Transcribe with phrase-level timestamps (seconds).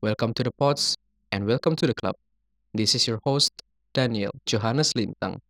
[0.00, 0.96] Welcome to the pods
[1.28, 2.16] and welcome to the club.
[2.72, 3.52] This is your host,
[3.92, 5.44] Daniel Johannes Lintang.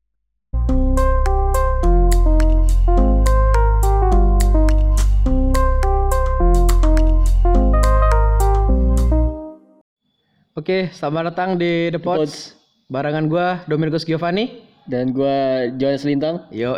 [10.58, 12.58] Oke, selamat datang di The Pods.
[12.90, 14.66] Barengan gua Dominikus Giovanni.
[14.82, 16.50] Dan gua Johannes Lintang.
[16.50, 16.74] Yo,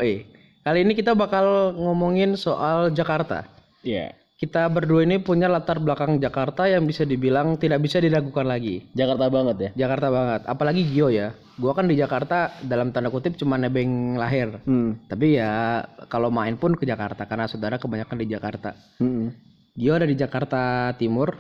[0.61, 3.49] Kali ini kita bakal ngomongin soal Jakarta.
[3.81, 4.22] Iya.
[4.43, 8.83] Kita berdua ini punya latar belakang Jakarta yang bisa dibilang tidak bisa diragukan lagi.
[8.91, 9.87] Jakarta banget ya.
[9.87, 10.41] Jakarta banget.
[10.51, 11.31] Apalagi Gio ya.
[11.55, 14.59] Gua kan di Jakarta dalam tanda kutip cuma nebeng lahir.
[14.67, 14.99] Hmm.
[15.07, 18.75] Tapi ya kalau main pun ke Jakarta karena saudara kebanyakan di Jakarta.
[18.99, 19.31] Hmm.
[19.79, 21.39] Gio ada di Jakarta Timur.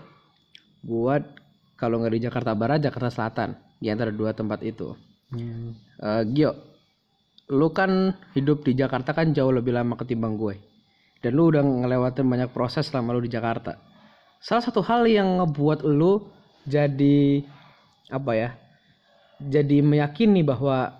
[0.86, 1.18] Gua
[1.74, 3.58] kalau nggak di Jakarta Barat, Jakarta Selatan.
[3.82, 4.94] Di antara dua tempat itu.
[5.34, 5.74] Hmm.
[5.98, 6.54] Eh, Gio,
[7.50, 10.54] lu kan hidup di Jakarta kan jauh lebih lama ketimbang gue.
[11.22, 13.78] Dan lu udah ngelewatin banyak proses selama lu di Jakarta.
[14.42, 16.18] Salah satu hal yang ngebuat lu
[16.66, 17.46] jadi
[18.10, 18.50] apa ya?
[19.38, 20.90] Jadi meyakini bahwa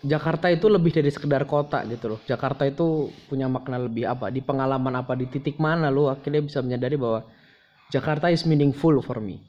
[0.00, 2.20] Jakarta itu lebih dari sekedar kota gitu loh.
[2.24, 4.32] Jakarta itu punya makna lebih apa?
[4.32, 5.12] Di pengalaman apa?
[5.12, 7.24] Di titik mana lu akhirnya bisa menyadari bahwa
[7.92, 9.40] Jakarta is meaningful for me.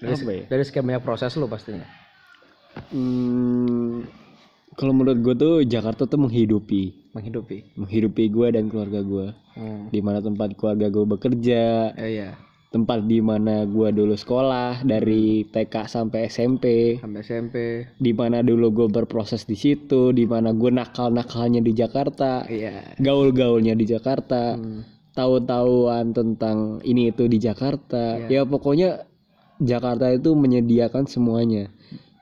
[0.00, 0.44] Dari, Apa ya?
[0.44, 1.86] dari sekian banyak proses lu pastinya.
[2.92, 4.23] Hmm.
[4.74, 7.78] Kalau menurut gue tuh Jakarta tuh menghidupi, Menghidupi.
[7.78, 9.26] menghidupi gue dan keluarga gue.
[9.54, 9.86] Hmm.
[9.88, 12.34] Di mana tempat keluarga gue bekerja, Eh, iya.
[12.68, 17.56] tempat di mana gue dulu sekolah dari TK sampai SMP, Sampai SMP.
[17.94, 22.98] di mana dulu gue berproses di situ, di mana gue nakal-nakalnya di Jakarta, Iya.
[22.98, 24.58] gaul-gaulnya di Jakarta.
[24.58, 24.82] Hmm.
[25.14, 28.18] tahu-tahuan tentang ini itu di Jakarta.
[28.26, 28.26] Iya.
[28.28, 29.06] Ya pokoknya
[29.62, 31.70] Jakarta itu menyediakan semuanya.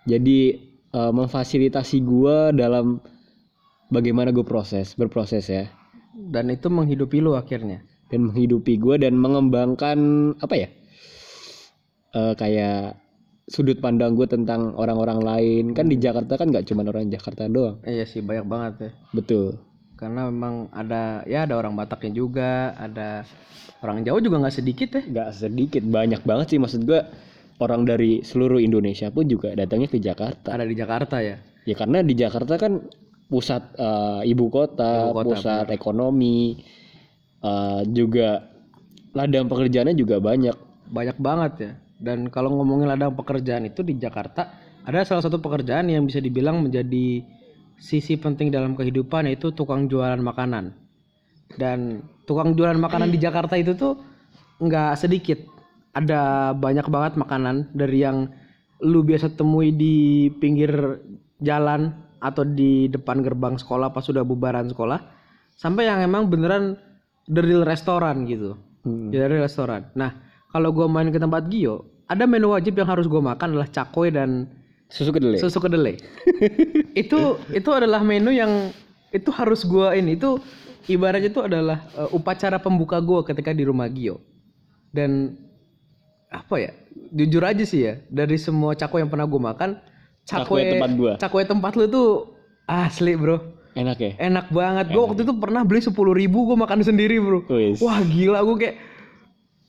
[0.05, 0.61] Jadi
[0.93, 3.01] eh, memfasilitasi gua dalam
[3.93, 5.69] bagaimana gue proses, berproses ya.
[6.13, 7.85] Dan itu menghidupi lu akhirnya.
[8.09, 10.69] Dan menghidupi gua dan mengembangkan apa ya?
[12.13, 13.01] Eh, kayak
[13.49, 15.65] sudut pandang gue tentang orang-orang lain.
[15.77, 17.81] Kan di Jakarta kan nggak cuma orang Jakarta doang.
[17.85, 18.91] Iya sih banyak banget ya.
[19.13, 19.61] Betul.
[19.97, 23.23] Karena memang ada ya ada orang Bataknya juga, ada
[23.81, 25.03] orang Jawa juga nggak sedikit ya.
[25.09, 27.07] Nggak sedikit, banyak banget sih maksud gua
[27.63, 30.53] orang dari seluruh Indonesia pun juga datangnya ke Jakarta.
[30.53, 31.39] Ada di Jakarta ya.
[31.63, 32.83] Ya karena di Jakarta kan
[33.31, 36.59] pusat eh, ibu kota, Ibu kota, pusat ekonomi,
[37.41, 38.45] eh, juga
[39.15, 40.57] ladang pekerjaannya juga banyak.
[40.93, 41.73] Banyak banget ya.
[42.03, 46.59] Dan kalau ngomongin ladang pekerjaan itu di Jakarta ada salah satu pekerjaan yang bisa dibilang
[46.59, 47.23] menjadi
[47.79, 50.75] sisi penting dalam kehidupan yaitu tukang jualan makanan.
[51.55, 54.03] Dan tukang jualan makanan di Jakarta itu tuh
[54.59, 55.39] nggak sedikit.
[55.93, 58.33] Ada banyak banget makanan dari yang
[58.83, 60.99] lu biasa temui di pinggir
[61.45, 61.93] jalan
[62.23, 64.99] atau di depan gerbang sekolah pas sudah bubaran sekolah
[65.59, 66.79] sampai yang emang beneran
[67.31, 68.59] the real restoran gitu.
[68.83, 69.15] Hmm.
[69.15, 69.87] Dari restoran.
[69.95, 70.11] Nah,
[70.51, 74.11] kalau gua main ke tempat Gio, ada menu wajib yang harus gua makan adalah cakwe
[74.11, 74.51] dan
[74.93, 75.41] Susu kedelai.
[75.41, 75.97] susu kedelai.
[77.03, 78.75] itu itu adalah menu yang
[79.09, 80.37] itu harus gua ini itu
[80.91, 84.21] ibaratnya itu adalah uh, upacara pembuka gua ketika di rumah Gio.
[84.93, 85.39] Dan
[86.33, 86.73] apa ya?
[87.13, 89.77] Jujur aja sih ya, dari semua cakwe yang pernah gua makan,
[90.23, 91.13] Cakwe tempat gua.
[91.19, 92.09] Cakwe tempat lu tuh
[92.71, 93.43] asli, Bro.
[93.73, 94.13] Enak ya?
[94.21, 94.87] Enak banget.
[94.93, 97.45] Gua waktu itu pernah beli 10.000 ribu gua makan sendiri, Bro.
[97.51, 97.83] Wis.
[97.83, 98.77] Wah, gila gua kayak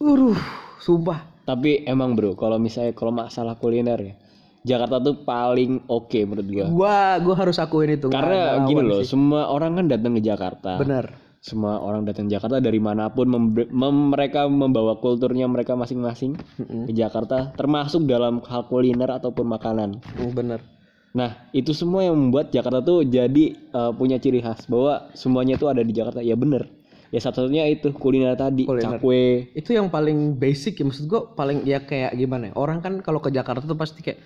[0.03, 0.35] Uruh,
[0.83, 1.31] sumpah.
[1.47, 4.13] Tapi emang bro, kalau misalnya kalau masalah kuliner ya,
[4.63, 6.65] Jakarta tuh paling oke menurut gua.
[6.67, 8.11] Gua gua harus akuin itu.
[8.11, 9.15] Karena gini loh, sih.
[9.15, 10.75] semua orang kan datang ke Jakarta.
[10.75, 11.22] Bener.
[11.43, 16.87] Semua orang datang Jakarta dari mana pun membe- mem- mereka membawa kulturnya mereka masing-masing Mm-mm.
[16.87, 19.99] ke Jakarta, termasuk dalam hal kuliner ataupun makanan.
[20.15, 20.63] Mm, Bener.
[21.11, 25.67] Nah, itu semua yang membuat Jakarta tuh jadi eh, punya ciri khas bahwa semuanya itu
[25.67, 26.23] ada di Jakarta.
[26.23, 26.71] Ya bener.
[27.13, 28.97] Ya satu-satunya itu kuliner tadi, Kuliner.
[28.97, 29.51] cakwe.
[29.53, 32.53] Itu yang paling basic ya maksud gua paling ya kayak gimana ya?
[32.57, 34.17] Orang kan kalau ke Jakarta tuh pasti kayak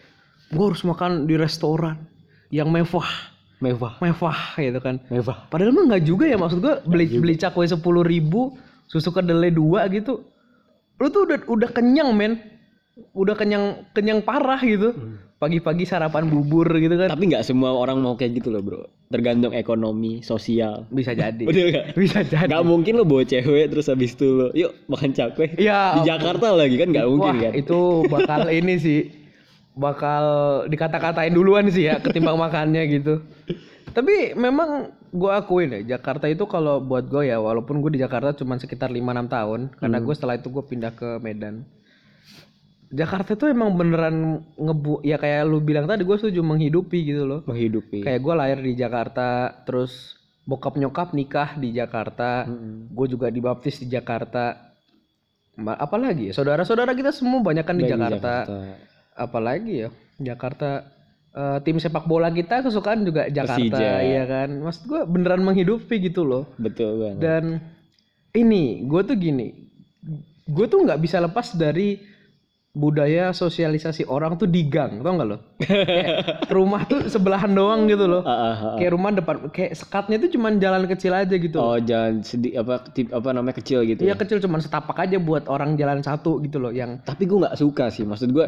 [0.55, 2.07] gua harus makan di restoran
[2.47, 3.09] yang mewah,
[3.57, 3.97] Mewah.
[3.97, 5.01] mewah gitu kan.
[5.09, 5.49] Mewah.
[5.49, 8.53] Padahal mah nggak juga ya maksud gua beli beli cakwe sepuluh ribu,
[8.85, 10.21] susu kedelai dua gitu.
[11.01, 12.37] Lu tuh udah udah kenyang men,
[13.17, 14.93] udah kenyang kenyang parah gitu.
[15.37, 17.13] Pagi-pagi sarapan bubur gitu kan.
[17.13, 18.89] Tapi nggak semua orang mau kayak gitu loh, Bro.
[19.13, 20.89] Tergantung ekonomi, sosial.
[20.89, 21.45] Bisa jadi.
[21.49, 21.85] Bener gak?
[21.93, 22.49] Bisa jadi.
[22.49, 25.53] Gak mungkin lo bawa cewek terus habis itu lo, yuk makan cakwe.
[25.61, 27.53] Ya, Di Jakarta lagi kan nggak mungkin Wah, kan.
[27.53, 27.79] itu
[28.09, 28.99] bakal ini sih
[29.77, 30.23] bakal
[30.65, 33.21] dikata-katain duluan sih ya ketimbang makannya gitu.
[33.93, 38.35] Tapi memang gue akuin ya Jakarta itu kalau buat gue ya walaupun gue di Jakarta
[38.35, 41.63] cuma sekitar 5-6 tahun karena gue setelah itu gue pindah ke Medan.
[42.87, 47.41] Jakarta itu emang beneran ngebu ya kayak lu bilang tadi gue setuju menghidupi gitu loh.
[47.45, 48.03] Menghidupi.
[48.03, 50.15] Kayak gue lahir di Jakarta terus
[50.47, 52.47] bokap nyokap nikah di Jakarta.
[52.47, 52.95] Mm-mm.
[52.95, 54.71] Gue juga dibaptis di Jakarta.
[55.57, 58.33] Apalagi ya, saudara-saudara kita semua banyak kan di Baik Jakarta.
[59.17, 59.89] Apalagi ya
[60.21, 60.85] Jakarta
[61.33, 64.01] eh, tim sepak bola kita kesukaan juga Jakarta, Persija.
[64.05, 64.49] iya kan.
[64.61, 66.45] Maksud gue beneran menghidupi gitu loh.
[66.61, 67.19] Betul banget.
[67.19, 67.43] Dan
[68.37, 69.53] ini gue tuh gini,
[70.45, 71.97] gue tuh nggak bisa lepas dari
[72.77, 75.37] budaya sosialisasi orang tuh di gang, tau nggak lo?
[75.57, 78.21] Kayak rumah tuh sebelahan doang gitu loh.
[78.21, 78.75] Ah, ah, ah.
[78.77, 81.57] Kayak rumah depan, kayak sekatnya tuh cuman jalan kecil aja gitu.
[81.57, 81.73] loh.
[81.73, 84.05] Oh jangan sedih apa tip apa namanya kecil gitu.
[84.05, 84.21] Iya ya.
[84.21, 86.69] kecil cuman setapak aja buat orang jalan satu gitu loh.
[86.69, 88.05] Yang Tapi gue nggak suka sih.
[88.05, 88.45] Maksud gue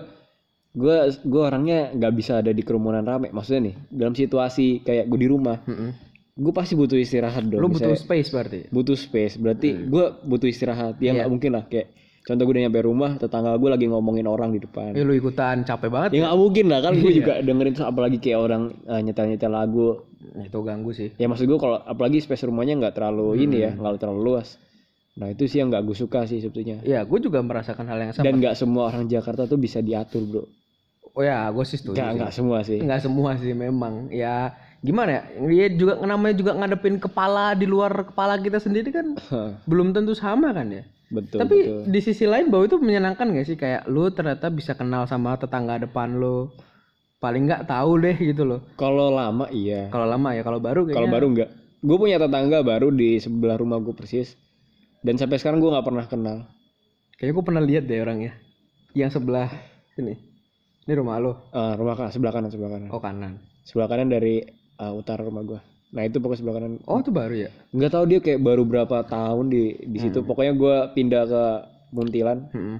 [0.71, 3.30] gue gue orangnya nggak bisa ada di kerumunan rame.
[3.30, 5.57] Maksudnya nih dalam situasi kayak gue di rumah,
[6.33, 7.60] gue pasti butuh istirahat dong.
[7.60, 8.60] lo butuh Misalnya space berarti.
[8.69, 9.33] butuh space.
[9.36, 10.98] Berarti gue butuh istirahat.
[10.98, 11.31] Ya nggak Iya.
[11.31, 11.88] mungkin lah kayak
[12.19, 14.94] contoh gue udah nyampe rumah, tetangga gue lagi ngomongin orang di depan.
[14.94, 16.10] Eh lu ikutan capek banget.
[16.13, 17.18] Ya nggak mungkin lah kan gue Iya.
[17.18, 19.89] juga dengerin apalagi kayak orang eh, nyetel-nyetel lagu.
[20.30, 21.10] Nah, itu ganggu sih.
[21.18, 24.62] Ya maksud gue kalau apalagi space rumahnya nggak terlalu ini ya, nggak terlalu luas.
[25.19, 26.80] Nah itu sih yang nggak gue suka sih sebetulnya.
[26.88, 28.24] Ya gue juga merasakan hal yang sama.
[28.24, 30.44] Dan nggak semua orang Jakarta tuh bisa diatur bro.
[31.12, 32.00] Oh ya gue sih setuju.
[32.00, 32.16] Sih.
[32.16, 32.80] nggak semua sih.
[32.80, 34.07] Nggak semua sih memang.
[34.07, 35.21] Ya gimana ya?
[35.44, 39.19] Dia juga namanya juga ngadepin kepala di luar kepala kita sendiri kan
[39.68, 40.88] belum tentu sama kan ya.
[41.10, 41.81] betul Tapi betul.
[41.89, 45.83] di sisi lain bahwa itu menyenangkan gak sih kayak lu ternyata bisa kenal sama tetangga
[45.83, 46.48] depan lu.
[47.19, 48.63] Paling nggak tahu deh gitu loh.
[48.80, 49.92] Kalau lama iya.
[49.92, 51.50] Kalau lama ya, kalau baru Kalau kayaknya baru nggak.
[51.83, 54.39] Gue punya tetangga baru di sebelah rumah gue persis.
[55.00, 56.38] Dan sampai sekarang gue nggak pernah kenal.
[57.19, 58.31] kayaknya gue pernah lihat deh orangnya.
[58.96, 59.51] Yang sebelah
[59.96, 60.16] sini.
[60.88, 61.51] Ini rumah lo.
[61.51, 62.90] Eh, rumah kanan sebelah kanan sebelah kanan.
[62.90, 63.34] Oh kanan.
[63.68, 64.42] Sebelah kanan dari
[64.80, 65.60] eh, utara rumah gue.
[65.90, 66.74] Nah itu pokoknya sebelah kanan.
[66.88, 67.50] Oh itu baru ya?
[67.75, 70.24] Nggak tahu dia kayak baru berapa tahun di di situ.
[70.24, 71.44] Pokoknya gue pindah ke
[71.90, 72.40] Muntilan.
[72.54, 72.78] Mm-mm.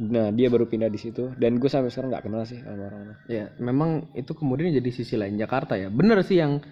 [0.00, 1.30] Nah dia baru pindah di situ.
[1.36, 3.18] Dan gue sampai sekarang nggak kenal sih sama orang-orang.
[3.28, 5.92] Ya, memang itu kemudian jadi sisi lain Jakarta ya.
[5.92, 6.64] Bener sih yang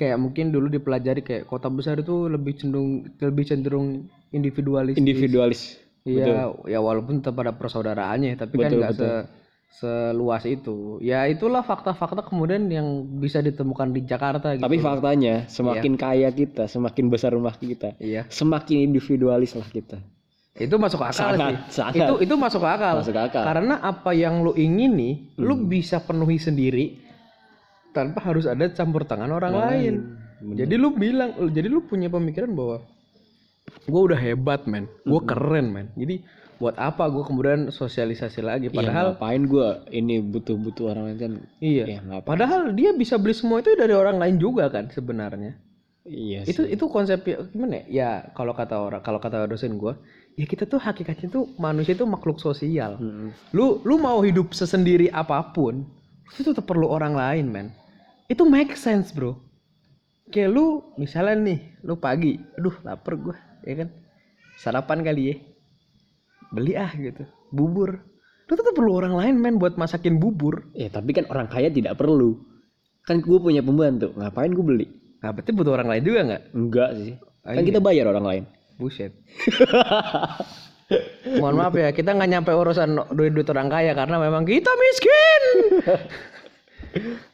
[0.00, 4.96] kayak mungkin dulu dipelajari kayak kota besar itu lebih cenderung lebih cenderung individualis.
[4.96, 5.76] Individualis.
[6.00, 9.10] Iya, ya walaupun tetap ada persaudaraannya, tapi kan Betul, nggak se
[9.70, 10.98] seluas itu.
[10.98, 12.88] Ya itulah fakta-fakta kemudian yang
[13.20, 14.64] bisa ditemukan di Jakarta gitu.
[14.64, 20.00] Tapi faktanya semakin kaya kita, semakin besar rumah kita, Iya, semakin individualis lah kita.
[20.50, 21.78] itu masuk akal Sangat, sih.
[21.80, 21.94] sangat.
[22.04, 23.00] Itu itu masuk akal.
[23.00, 23.44] Masuk akal.
[23.46, 25.68] Karena apa yang lu ingini, lu Hmm.
[25.68, 26.98] bisa penuhi sendiri
[27.96, 29.94] tanpa harus ada campur tangan orang lain.
[30.40, 30.56] Bener.
[30.64, 32.76] Jadi lu bilang, jadi lu punya pemikiran bahwa
[33.86, 35.86] gue udah hebat men, gue keren men.
[35.94, 36.24] Jadi
[36.60, 38.66] buat apa gue kemudian sosialisasi lagi?
[38.68, 41.32] Iya, Padahal ngapain gue ini butuh-butuh orang lain kan?
[41.60, 42.28] iya, Ya ngapain?
[42.36, 45.56] padahal dia bisa beli semua itu dari orang lain juga kan sebenarnya.
[46.04, 47.84] Iya Itu itu konsepnya gimana ya?
[47.88, 49.92] Ya kalau kata orang, kalau kata dosen gue,
[50.36, 52.96] ya kita tuh hakikatnya tuh manusia itu makhluk sosial.
[52.96, 53.32] Mm-mm.
[53.56, 55.84] Lu lu mau hidup sesendiri apa pun,
[56.38, 57.68] lu tetap perlu orang lain men.
[58.30, 59.34] Itu make sense bro.
[60.30, 63.34] Kayak lu misalnya nih, lu pagi, aduh lapar gua,
[63.66, 63.88] ya kan?
[64.62, 65.36] Sarapan kali ya.
[66.54, 67.98] Beli ah gitu, bubur.
[68.46, 70.70] Lu tetap perlu orang lain men buat masakin bubur.
[70.74, 72.38] Ya tapi kan orang kaya tidak perlu.
[73.06, 74.86] Kan gue punya pembantu, ngapain gue beli?
[75.22, 76.42] Nah berarti butuh orang lain juga nggak?
[76.54, 77.12] Enggak sih.
[77.46, 77.68] Ah, Kan iya.
[77.74, 78.44] kita bayar orang lain.
[78.78, 79.12] Buset.
[81.38, 85.29] Mohon maaf ya, kita nggak nyampe urusan duit-duit orang kaya karena memang kita miskin.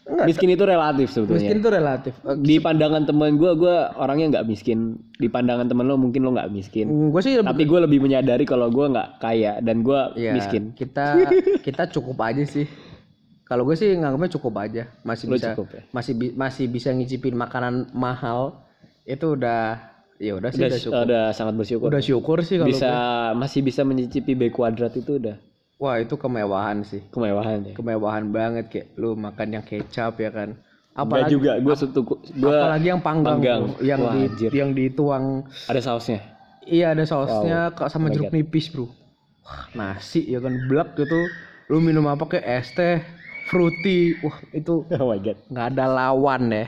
[0.07, 1.41] Miskin itu relatif sebetulnya.
[1.43, 2.13] Miskin tuh relatif.
[2.39, 4.79] Di pandangan teman gue, gue orangnya nggak miskin.
[5.13, 7.11] Di pandangan teman lo mungkin lo nggak miskin.
[7.11, 10.71] Gue sih lebih Tapi gue lebih menyadari kalau gue nggak kaya dan gue Ya, miskin.
[10.73, 11.27] Kita
[11.67, 12.69] kita cukup aja sih.
[13.43, 15.83] Kalau gue sih nganggapnya cukup aja, masih Lu bisa cukup ya?
[15.91, 18.63] masih bi- masih bisa ngicipin makanan mahal.
[19.03, 19.79] Itu udah
[20.19, 21.87] ya udah sih Udah, udah udah sangat bersyukur.
[21.89, 23.39] Udah syukur sih kalau bisa gue.
[23.39, 25.39] masih bisa mencicipi B kuadrat itu udah
[25.77, 27.05] Wah, itu kemewahan sih.
[27.13, 27.75] kemewahan ya.
[27.77, 30.57] Kemewahan banget kayak lu makan yang kecap ya kan.
[30.97, 32.17] Apalagi juga, gue setu gue
[32.49, 33.63] apalagi yang panggang, panggang.
[33.85, 34.51] yang Wah, di anjir.
[34.57, 36.25] yang dituang ada sausnya.
[36.65, 38.89] iya ada sausnya kak sama jeruk nipis, Bro.
[39.45, 41.29] Wah, nasi ya kan blak gitu.
[41.69, 43.05] Lu minum apa kayak es teh,
[43.53, 44.17] fruity.
[44.25, 45.37] Wah, itu Oh my god.
[45.53, 46.65] nggak ada lawan ya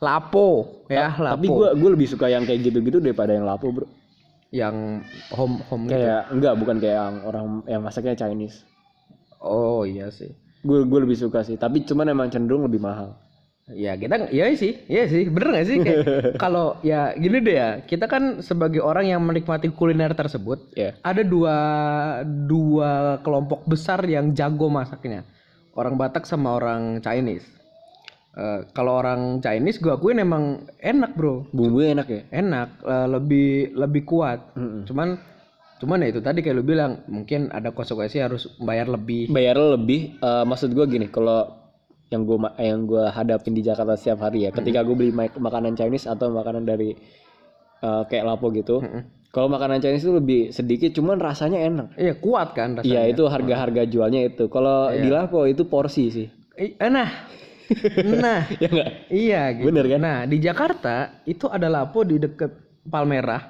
[0.00, 0.48] lapo
[0.88, 3.88] ya lapo Tapi gue gue lebih suka yang kayak gitu-gitu daripada yang lapo bro.
[4.50, 8.66] Yang home home gitu Kayak enggak bukan kayak yang orang yang masaknya Chinese.
[9.38, 10.30] oh iya sih
[10.60, 11.56] Gue gue lebih suka sih.
[11.56, 13.16] Tapi cuman emang cenderung lebih mahal.
[13.70, 15.78] ya kita iya sih iya sih bener nggak sih
[16.42, 20.98] kalau ya gini deh ya kita kan sebagai orang yang menikmati kuliner tersebut Ya.
[21.00, 21.54] ada dua
[22.26, 22.90] dua
[23.22, 25.22] kelompok besar yang jago masaknya
[25.78, 27.46] orang Batak sama orang Chinese
[28.30, 32.22] Eh, kalau orang Chinese gue akuin emang enak bro Bumbunya enak ya.
[32.30, 34.86] enak eh, lebih lebih kuat Mm-mm.
[34.86, 35.18] cuman
[35.82, 40.00] cuman ya itu tadi kayak lu bilang mungkin ada konsekuensi harus bayar lebih Bayarnya lebih.
[40.22, 41.42] eh, maksud gue gini, kalau
[42.06, 45.74] yang gue yang gue hadapin di Jakarta setiap hari ya, ketika gue beli ma- makanan
[45.74, 46.94] Chinese atau makanan dari
[47.82, 49.02] eh, kayak lapo gitu, Mm-mm.
[49.30, 51.94] Kalau makanan Chinese itu lebih sedikit, cuman rasanya enak.
[51.94, 52.94] Iya kuat kan rasanya.
[52.94, 54.46] Iya itu harga-harga jualnya itu.
[54.46, 56.26] Kalau di Lapo itu porsi sih.
[56.54, 57.06] Eh, nah,
[58.16, 58.88] nah, Ya enggak?
[59.08, 59.66] iya gitu.
[59.68, 60.00] Bener kan?
[60.00, 62.50] Nah di Jakarta itu ada lapo di deket
[62.82, 63.42] Palmerah.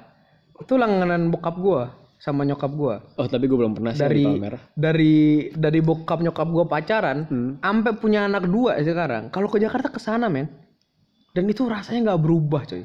[0.57, 1.83] Itu langganan bokap gua
[2.17, 2.95] sama nyokap gua.
[3.15, 4.61] Oh tapi gue belum pernah sih Dari di Palmerah.
[4.71, 5.15] dari
[5.51, 7.51] dari bokap nyokap gua pacaran, Hmm.
[7.57, 9.29] sampai punya anak dua sekarang.
[9.29, 10.45] Kalau ke Jakarta ke sana men.
[11.31, 12.83] Dan itu rasanya nggak berubah coy.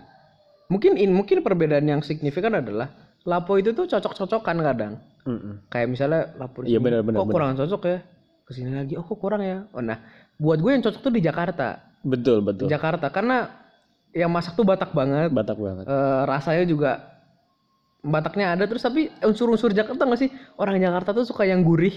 [0.66, 2.90] Mungkin in, mungkin perbedaan yang signifikan adalah
[3.22, 4.92] lapo itu tuh cocok-cocokan kadang.
[5.26, 5.66] Mm-mm.
[5.66, 7.98] Kayak misalnya lapor di Iya, sini, benar, benar, kok kurang cocok ya.
[8.40, 9.66] Ke sini lagi, oh kok kurang ya.
[9.74, 9.98] Oh nah,
[10.36, 11.80] buat gue yang cocok tuh di Jakarta.
[12.04, 12.68] Betul betul.
[12.68, 13.50] Di Jakarta karena
[14.16, 15.28] yang masak tuh Batak banget.
[15.32, 15.84] Batak banget.
[15.84, 16.92] Eh, rasanya juga
[18.06, 20.30] Bataknya ada terus tapi unsur-unsur Jakarta nggak sih?
[20.54, 21.96] Orang Jakarta tuh suka yang gurih,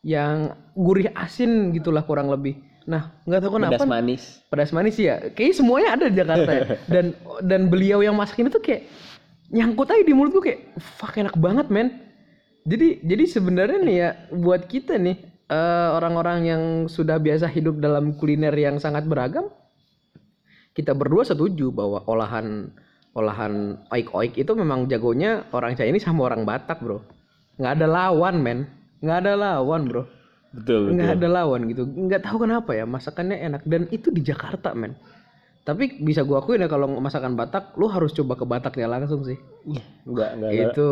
[0.00, 2.64] yang gurih asin gitulah kurang lebih.
[2.88, 4.22] Nah, nggak tahu kenapa Pedas manis.
[4.48, 5.20] pedas manis ya.
[5.36, 6.64] Kayaknya semuanya ada di Jakarta ya.
[6.92, 7.04] Dan
[7.44, 8.88] dan beliau yang masak ini tuh kayak
[9.52, 11.88] nyangkut aja di mulut gue kayak fuck enak banget men.
[12.64, 15.16] Jadi jadi sebenarnya nih ya buat kita nih
[15.50, 19.48] eh, orang-orang yang sudah biasa hidup dalam kuliner yang sangat beragam,
[20.72, 22.70] kita berdua setuju bahwa olahan
[23.14, 26.98] olahan oik-oik itu memang jagonya orang Chinese sama orang Batak bro.
[27.60, 28.58] Nggak ada lawan men,
[29.04, 30.02] nggak ada lawan bro
[30.54, 30.94] Betul betul.
[31.02, 34.94] nggak ada lawan gitu nggak tahu kenapa ya masakannya enak dan itu di Jakarta men
[35.66, 39.34] tapi bisa gua akuin ya kalau masakan Batak lu harus coba ke Bataknya langsung sih
[39.66, 40.30] Enggak enggak.
[40.38, 40.50] enggak.
[40.70, 40.88] itu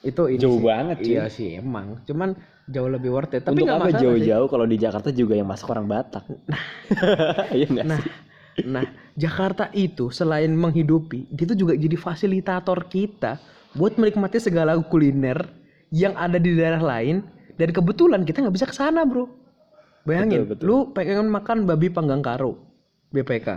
[0.00, 0.64] itu ini Jauh sih.
[0.64, 1.10] banget, cuy.
[1.10, 2.32] iya sih emang cuman
[2.66, 4.00] jauh lebih worth it tapi Untuk nggak apa sih.
[4.00, 6.24] jauh-jauh kalau di Jakarta juga yang masak orang Batak.
[7.50, 8.12] Iya enggak nah sih?
[8.60, 8.84] nah
[9.14, 13.38] Jakarta itu selain menghidupi dia itu juga jadi fasilitator kita
[13.72, 15.48] buat menikmati segala kuliner
[15.88, 17.22] yang ada di daerah lain
[17.54, 19.30] dan kebetulan kita nggak bisa ke sana bro
[20.02, 20.66] bayangin Betul, betul.
[20.66, 22.58] lu pengen makan babi panggang karo
[23.10, 23.48] BPK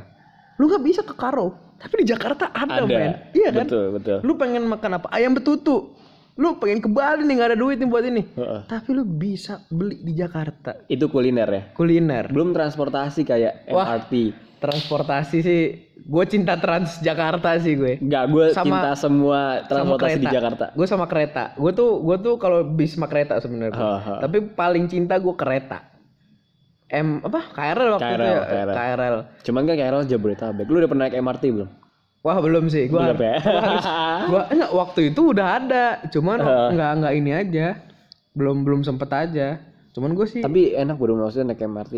[0.55, 2.85] lu nggak bisa ke karo tapi di Jakarta ada, Ada.
[2.85, 4.17] men iya kan Betul betul.
[4.21, 5.91] lu pengen makan apa ayam betutu
[6.33, 8.61] lu pengen ke Bali nih nggak ada duit nih buat ini Heeh.
[8.65, 11.63] tapi lu bisa beli di Jakarta Itu kuliner ya.
[11.71, 13.85] kuliner Belum transportasi kayak Wah.
[14.01, 14.33] MRT.
[14.57, 15.59] transportasi sih
[15.99, 20.71] gue cinta trans Jakarta sih gue Enggak, gue cinta semua transportasi di Jakarta.
[20.71, 24.17] gue sama kereta gue tuh gue tuh kalau bis sama kereta sebenarnya ha.
[24.19, 25.83] tapi paling cinta gue kereta
[26.87, 28.73] M apa KRL waktu itu KRL, ya KRL.
[28.73, 30.65] KRL Cuman kan KRL Jabodetabek.
[30.69, 31.69] Lu udah pernah naik MRT belum?
[32.23, 33.35] Wah belum sih gue Belum ya?
[34.31, 36.55] gua enggak waktu itu udah ada cuman Ha.
[36.71, 37.65] nggak nggak ini aja
[38.33, 39.59] belum belum sempet aja
[39.91, 41.95] cuman gue sih Tapi enak bro maksudnya naik MRT.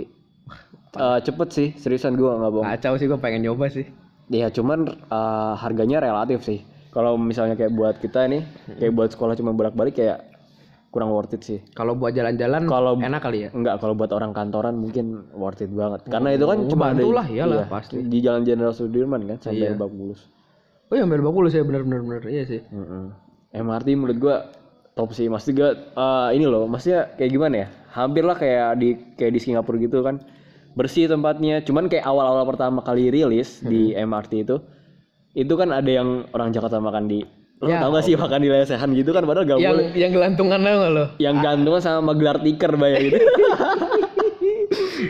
[0.95, 2.65] Eh, cepet sih, seriusan gue nggak bohong.
[2.65, 3.87] kacau sih gue pengen nyoba sih
[4.25, 6.59] Iya, cuman eh, harganya relatif sih.
[6.89, 8.41] Kalau misalnya kayak buat kita nih,
[8.73, 10.23] kayak buat sekolah cuma bolak-balik kayak
[10.95, 11.59] kurang worth it sih.
[11.75, 15.67] kalau buat jalan-jalan Kalau- enak kali ya Enggak, kalau buat orang kantoran mungkin worth it
[15.67, 16.07] banget.
[16.07, 17.99] Karena itu kan Oh, cuma ada lah, iyalah, iya, pasti.
[17.99, 19.75] di Jalan Jenderal Sudirman kan sampai Iya.
[19.75, 20.23] Lebak Bulus.
[20.87, 23.11] oh Mbak Bulus ya benar-benar benar iya sih Mm-mm.
[23.51, 24.37] MRT menurut gua
[24.93, 25.27] top sih.
[25.27, 27.67] Maksud gua eh, ini loh, maksudnya kayak gimana ya?
[27.91, 30.23] Hampir lah kayak di kayak di Singapura gitu kan.
[30.71, 31.59] Bersih tempatnya.
[31.59, 34.55] Cuman kayak awal-awal pertama kali rilis di MRT itu
[35.33, 37.19] itu kan ada yang orang Jakarta makan di
[37.55, 40.11] lo Ya, tau gak sih makan di lesehan gitu kan padahal gak yang boleh yang
[40.11, 43.15] gelantungan nggak lo yang gantungan sama gelar tikar bayar gitu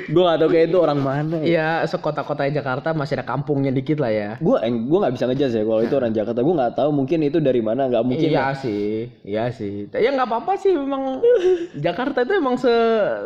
[0.06, 3.98] gue gak tau kayak itu orang mana ya Iya, sekota-kota Jakarta masih ada kampungnya dikit
[3.98, 4.30] lah ya.
[4.38, 7.38] gue gue nggak bisa ngejudge ya kalau itu orang Jakarta gue nggak tahu mungkin itu
[7.40, 9.90] dari mana nggak mungkin iya sih, iya sih.
[9.92, 11.20] Ya nggak apa-apa sih, memang
[11.86, 12.74] Jakarta itu emang se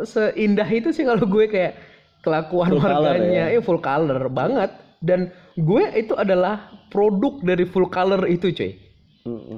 [0.06, 1.76] seindah itu sih kalau gue kayak
[2.20, 3.56] kelakuan Full color warganya, ya?
[3.56, 4.70] eh full color banget.
[5.00, 5.20] Dan
[5.54, 8.72] gue itu adalah produk dari full color itu, cuy.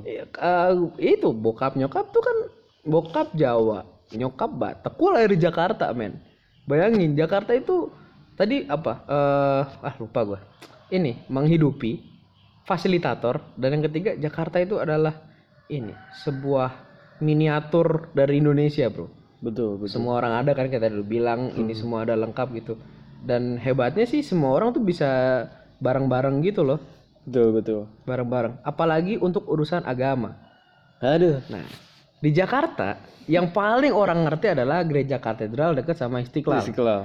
[0.03, 2.37] Iya, eh, itu bokap nyokap tuh kan
[2.83, 4.99] bokap Jawa, nyokap Batak.
[4.99, 6.19] Gue lahir di Jakarta, men.
[6.67, 7.91] Bayangin Jakarta itu
[8.35, 9.07] tadi apa?
[9.07, 10.41] Eh, ah lupa gue.
[10.93, 12.03] Ini menghidupi
[12.67, 15.15] fasilitator dan yang ketiga Jakarta itu adalah
[15.71, 16.71] ini sebuah
[17.23, 19.07] miniatur dari Indonesia, bro.
[19.43, 22.75] betul betul Semua orang ada kan kita dulu bilang ini semua ada lengkap gitu.
[23.23, 25.07] Dan hebatnya sih semua orang tuh bisa
[25.83, 26.79] bareng-bareng gitu loh,
[27.27, 28.63] betul betul bareng-bareng.
[28.67, 30.39] Apalagi untuk urusan agama.
[31.03, 31.67] aduh Nah,
[32.23, 36.63] di Jakarta yang paling orang ngerti adalah gereja katedral dekat sama Istiqlal.
[36.63, 37.03] Istiqlal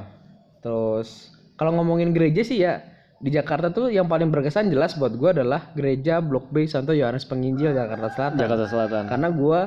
[0.62, 2.82] Terus kalau ngomongin gereja sih ya
[3.18, 7.26] di Jakarta tuh yang paling berkesan jelas buat gua adalah gereja Blok B Santo Yohanes
[7.26, 8.38] Penginjil Jakarta Selatan.
[8.38, 9.60] Jakarta Selatan Karena gua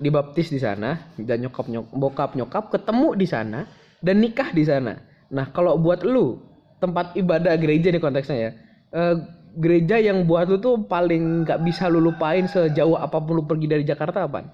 [0.00, 3.68] dibaptis di sana dan nyokap nyok bokap nyokap ketemu di sana
[4.00, 4.96] dan nikah di sana.
[5.30, 6.40] Nah, kalau buat lu
[6.80, 8.50] tempat ibadah gereja nih konteksnya ya.
[8.90, 9.14] eh,
[9.56, 13.66] gereja yang buat lu tuh paling nggak bisa lu lupain sejauh apa pun lu pergi
[13.66, 14.46] dari Jakarta apa?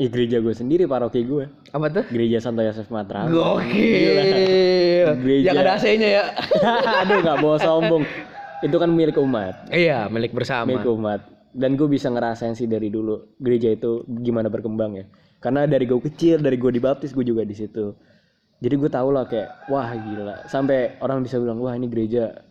[0.00, 1.44] Ih, gereja gue sendiri paroki gue
[1.76, 2.08] Apa tuh?
[2.08, 4.16] gereja Santo Yosef Matraman Gokil.
[5.20, 5.52] Gereja.
[5.52, 6.24] Yang ada AC-nya ya.
[7.04, 8.08] aduh nggak bawa sombong
[8.60, 10.68] itu kan milik umat iya, milik bersama.
[10.68, 11.20] milik umat
[11.56, 15.04] dan gue bisa ngerasain sih dari dulu gereja itu gimana berkembang ya
[15.40, 17.96] karena dari gue kecil dari gue dibaptis gue juga di situ
[18.60, 22.44] jadi gue tau lah kayak wah gila sampai orang bisa bilang wah ini gereja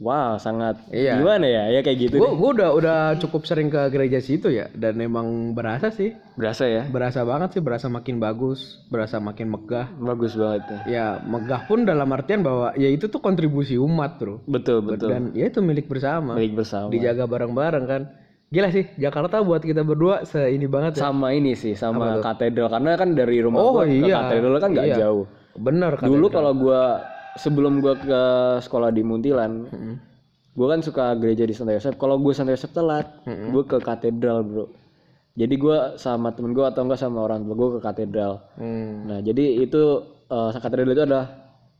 [0.00, 1.14] wah sangat Iya.
[1.14, 4.72] gimana ya ya kayak gitu Gue gue udah udah cukup sering ke gereja situ ya
[4.72, 9.92] dan emang berasa sih, berasa ya berasa banget sih, berasa makin bagus, berasa makin megah.
[9.94, 14.40] bagus banget ya Ya megah pun dalam artian bahwa ya itu tuh kontribusi umat bro
[14.46, 18.02] betul betul dan ya itu milik bersama, milik bersama dijaga bareng-bareng kan.
[18.48, 21.06] Gila sih Jakarta buat kita berdua seini banget ya.
[21.06, 24.26] sama ini sih sama katedral karena kan dari rumah Oh, gua ke iya.
[24.26, 24.96] katedral kan nggak Iya.
[24.98, 26.08] jauh Bener kan?
[26.08, 26.98] dulu kalau gua
[27.38, 28.22] sebelum gua ke
[28.64, 29.94] sekolah di Muntilan Mm-mm.
[30.50, 31.94] gue kan suka gereja di Santo Yosef.
[31.94, 34.66] Kalau gue Santo Yosef telat gue ke katedral bro.
[35.38, 38.42] Jadi gue sama temen gue atau enggak sama orang tua gue ke katedral.
[38.58, 41.26] Hmm, nah jadi itu eh, katedral itu adalah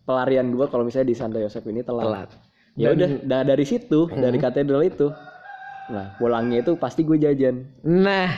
[0.07, 2.31] pelarian gue kalau misalnya di Santo Yosef ini telat, telat.
[2.79, 5.11] ya udah nah, dari situ dari katedral itu.
[5.91, 7.67] Nah pulangnya itu pasti gue jajan.
[7.85, 8.31] Nah,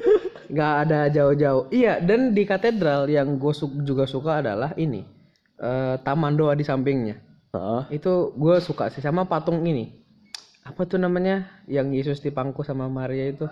[0.52, 1.68] nggak ada jauh-jauh.
[1.68, 3.52] Iya, dan di katedral yang gue
[3.84, 5.14] juga suka adalah ini
[5.60, 7.18] eh, taman doa di sampingnya.
[7.54, 8.00] Heeh.
[8.02, 9.94] Itu gue suka sih sama patung ini.
[10.64, 11.44] Apa tuh namanya?
[11.68, 13.46] Yang Yesus dipangku sama Maria itu?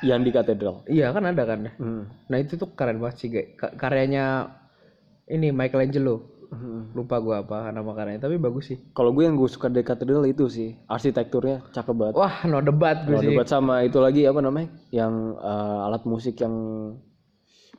[0.00, 1.68] yang di katedral Iya kan ada kan?
[1.76, 2.08] Hmm.
[2.32, 3.28] Nah itu tuh keren banget sih,
[3.76, 4.48] karyanya
[5.28, 6.24] ini Michelangelo.
[6.50, 6.90] Hmm.
[6.98, 8.78] Lupa gue apa nama karyanya, tapi bagus sih.
[8.90, 13.06] kalau gue yang gue suka dari katedral itu sih arsitekturnya cakep banget Wah, no debat
[13.06, 13.28] gue Kalau sih.
[13.30, 14.68] debat sama itu lagi apa namanya?
[14.90, 16.54] Yang eh, alat musik yang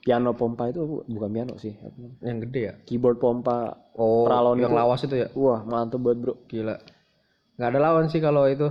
[0.02, 1.74] piano pompa itu bu- bukan piano sih?
[2.26, 2.74] Yang gede ya?
[2.90, 3.78] keyboard pompa.
[3.96, 4.78] Oh, Peralon yang itu.
[4.82, 5.28] lawas itu ya?
[5.38, 6.34] Wah, mantep banget, Bro.
[6.50, 6.76] Gila.
[7.58, 8.70] Nggak ada lawan sih kalau itu.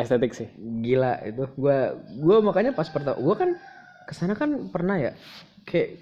[0.00, 0.48] Estetik sih.
[0.80, 1.92] gila itu gua
[2.24, 3.50] gua makanya pas pertama gua kan
[4.08, 5.12] ke sana kan pernah ya
[5.68, 6.00] kayak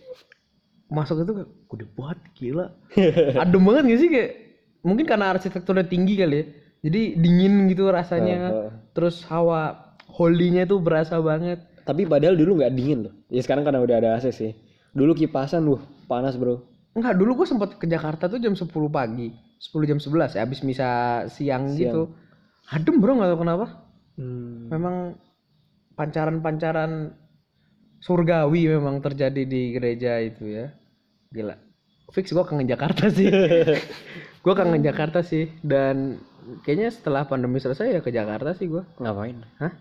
[0.89, 1.33] masuk itu
[1.69, 2.67] gede banget gila
[3.43, 4.31] adem banget gak sih kayak
[4.81, 6.45] mungkin karena arsitekturnya tinggi kali ya
[6.89, 8.55] jadi dingin gitu rasanya
[8.97, 13.15] terus hawa holy-nya tuh berasa banget Tapi padahal dulu nggak dingin loh.
[13.33, 14.53] Ya sekarang karena udah ada AC sih.
[14.93, 16.65] Dulu kipasan loh, panas, Bro.
[16.97, 19.31] enggak dulu gua sempat ke Jakarta tuh jam 10 pagi.
[19.59, 22.11] 10 jam 11 ya habis misa siang, gitu.
[22.71, 23.67] Adem bro nggak tahu kenapa.
[24.19, 24.67] Hmm.
[24.67, 25.15] memang
[25.95, 27.15] pancaran-pancaran
[28.03, 30.75] surgawi memang terjadi di gereja itu ya.
[31.31, 31.55] Gila.
[32.11, 33.29] Fix gua kangen Jakarta sih.
[34.43, 35.51] Gua kangen Jakarta sih.
[35.61, 36.19] Dan
[36.65, 38.87] kayaknya setelah pandemi selesai ya ke Jakarta sih gua.
[38.97, 39.39] Ngapain?
[39.61, 39.75] hah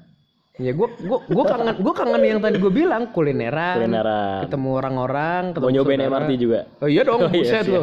[0.57, 4.37] ya gua gua gua kangen gua kangen yang tadi gua bilang kulineran Kulineran.
[4.43, 6.13] ketemu orang-orang ketemu Mau nyobain saudara.
[6.17, 6.59] MRT juga.
[6.77, 7.81] oh iya dong Oh iya, buset lo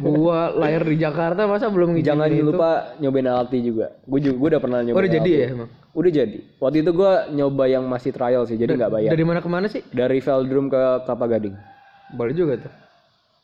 [0.00, 3.86] gua lahir di Jakarta masa belum ngizinin Jangan itu lupa nyobain LRT juga.
[4.02, 4.98] Gue juga gue udah pernah nyobain.
[4.98, 5.42] udah jadi LRT.
[5.42, 6.38] ya emang Udah jadi.
[6.56, 9.10] Waktu itu gue nyoba yang masih trial sih, jadi nggak bayar.
[9.10, 11.56] dari mana ke mana sih Dari Veldrum ke Kelapa Gading.
[12.12, 12.72] boleh juga tuh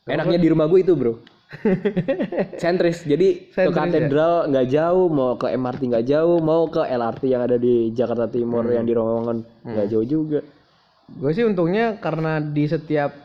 [0.07, 1.21] Enaknya di rumah gue itu bro.
[2.61, 3.01] Sentris.
[3.03, 3.79] Jadi ke Sentris, ya?
[3.79, 8.29] katedral nggak jauh, mau ke MRT nggak jauh, mau ke LRT yang ada di Jakarta
[8.29, 8.75] Timur Hmm.
[8.77, 10.39] yang di Romongan nggak jauh juga.
[11.09, 13.17] Gue sih untungnya karena di setiap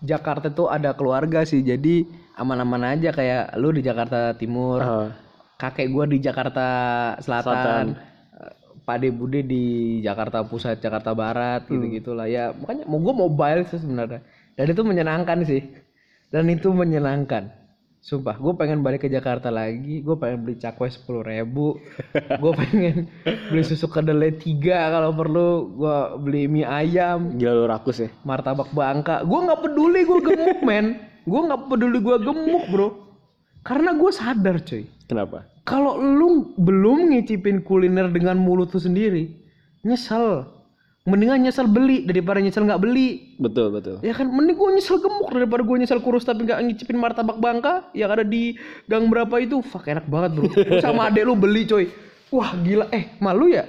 [0.00, 2.04] Jakarta tuh ada keluarga sih, jadi
[2.36, 5.08] aman-aman aja kayak lu di Jakarta Timur, Ah,
[5.56, 6.64] kakek gua di Jakarta
[7.20, 9.64] Selatan, eh, Pak De Bude di
[10.00, 11.76] Jakarta Pusat, Jakarta Barat, Hmm.
[11.76, 12.52] gitu gitulah ya.
[12.52, 14.24] Makanya mau gue mobile sih sebenarnya,
[14.56, 15.62] dan itu menyenangkan sih,
[16.28, 17.59] dan itu menyenangkan.
[18.00, 20.00] Sumpah, gue pengen balik ke Jakarta lagi.
[20.00, 21.76] Gue pengen beli cakwe sepuluh ribu.
[22.16, 23.12] gue pengen
[23.52, 25.48] beli susu kedelai tiga kalau perlu.
[25.76, 28.08] Gue beli mie ayam Gila lu rakus ya.
[28.22, 30.86] martabak bangka gue nggak peduli gue gemuk men
[31.24, 32.88] gue nggak peduli gue gemuk bro
[33.60, 35.44] karena gue sadar cuy Kenapa?
[35.66, 39.28] kalau lu belum ngicipin kuliner dengan mulut lu sendiri
[39.82, 40.46] nyesel
[41.08, 43.34] mendingan nyesel beli daripada nyesel nggak beli.
[43.40, 43.96] Betul betul.
[44.04, 47.88] ya kan mending gue nyesel gemuk daripada gue nyesel kurus tapi nggak ngicipin martabak bangka
[47.96, 49.64] yang ada di gang berapa itu.
[49.64, 50.46] Fuck enak banget bro.
[50.84, 51.88] Sama adek lu beli coy.
[52.28, 52.86] Wah gila.
[52.92, 53.64] Eh malu ya?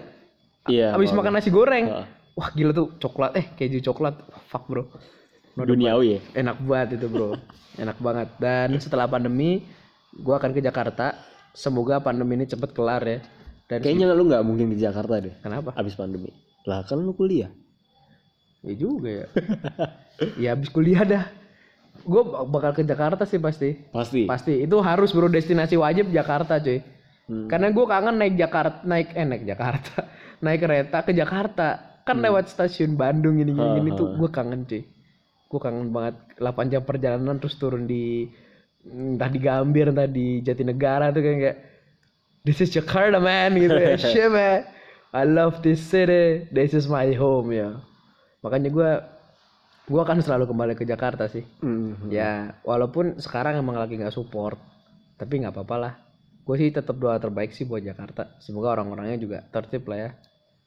[0.68, 0.94] Iya.
[0.94, 1.88] habis mau- makan nasi goreng.
[2.36, 2.92] Wah gila tuh.
[3.00, 3.32] Coklat.
[3.40, 4.20] Eh keju coklat.
[4.52, 4.84] Fuck bro.
[5.56, 6.20] Duniawi ya.
[6.36, 7.40] enak banget itu bro.
[7.80, 8.28] Enak banget.
[8.38, 9.64] Dan setelah pandemi
[10.20, 11.16] gua akan ke Jakarta.
[11.56, 13.20] Semoga pandemi ini cepet kelar ya.
[13.72, 15.32] Dan Kayaknya lu nggak mungkin di Jakarta deh.
[15.40, 15.72] kenapa?
[15.80, 16.51] Abis pandemi.
[16.66, 17.50] Lah kan lu kuliah.
[18.62, 19.28] ya juga ya.
[20.38, 21.26] Ya habis kuliah dah.
[22.06, 23.74] Gue bakal ke Jakarta sih pasti.
[23.90, 24.30] Pasti.
[24.30, 24.54] pasti.
[24.62, 26.82] Itu harus bro destinasi wajib Jakarta cuy.
[27.32, 27.48] Hmm.
[27.48, 29.94] karena gue kangen naik Jakarta naik eh naik Jakarta.
[30.42, 31.68] Naik kereta ke Jakarta.
[32.02, 34.82] Kan lewat stasiun Bandung gini gini, gini tuh gue kangen cuy.
[35.46, 36.18] Gue kangen banget.
[36.42, 38.26] 8 jam perjalanan terus turun di
[38.82, 41.58] entah di Gambir entah di Jatinegara tuh kayak kayak
[42.42, 43.94] this is Jakarta man gitu ya.
[44.10, 44.81] Shit man
[45.12, 47.84] I love this city this is my home ya.
[48.40, 48.92] Makanya gue
[49.92, 51.44] gue akan selalu kembali ke Jakarta sih.
[51.60, 52.08] Hmm.
[52.08, 54.56] ya walaupun sekarang emang lagi nggak support
[55.20, 55.94] tapi nggak apa-apa lah.
[56.48, 58.40] Gue sih tetap doa terbaik sih buat Jakarta.
[58.40, 60.12] Semoga orang-orangnya juga tertib lah ya.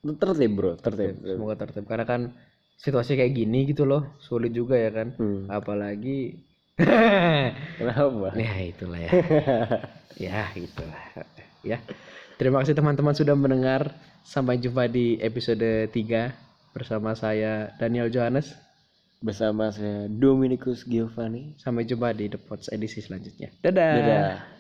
[0.05, 1.89] Tertib bro tertib semoga tertib.
[1.89, 2.37] Karena kan
[2.77, 5.17] situasi kayak gini gitu loh sulit juga ya kan.
[5.17, 5.49] Hmm.
[5.49, 6.45] apalagi
[7.81, 8.29] kenapa?
[8.37, 9.11] Ya itulah ya.
[10.15, 11.27] Ya itulah.
[11.67, 11.83] Ya.
[12.39, 13.91] Terima kasih teman-teman sudah mendengar
[14.25, 18.57] sampai jumpa di episode 3 bersama saya Daniel Johannes.
[19.21, 21.55] Bersama saya Dominikus Giovanni.
[21.61, 23.53] Sampai jumpa di The Pods edisi selanjutnya.
[23.61, 23.93] Dadah.
[23.95, 24.55] dadah